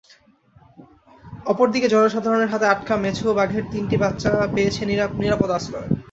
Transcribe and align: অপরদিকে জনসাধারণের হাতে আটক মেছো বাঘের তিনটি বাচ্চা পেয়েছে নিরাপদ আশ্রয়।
অপরদিকে 1.45 1.87
জনসাধারণের 1.93 2.51
হাতে 2.53 2.65
আটক 2.67 2.89
মেছো 3.03 3.27
বাঘের 3.39 3.63
তিনটি 3.71 3.95
বাচ্চা 4.03 4.31
পেয়েছে 4.53 4.81
নিরাপদ 5.19 5.49
আশ্রয়। 5.57 5.89